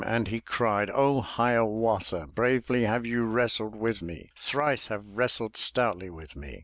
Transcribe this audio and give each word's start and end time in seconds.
And 0.03 0.29
he 0.29 0.39
cried. 0.39 0.89
O 0.89 1.21
Hiawatha! 1.21 2.25
iLli^ 2.25 2.33
Bravely 2.33 2.85
have 2.85 3.05
you 3.05 3.23
wrestled 3.23 3.75
with 3.75 4.01
me. 4.01 4.31
Thrice 4.35 4.87
have 4.87 5.05
wrestled 5.05 5.55
stoutly 5.55 6.09
with 6.09 6.35
me. 6.35 6.59